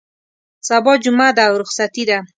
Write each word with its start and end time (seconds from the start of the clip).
سبا 0.67 0.93
جمعه 1.03 1.29
ده 1.37 1.43
او 1.49 1.53
رخصتي 1.61 2.03
ده. 2.09 2.17